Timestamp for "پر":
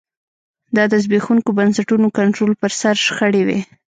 2.61-2.71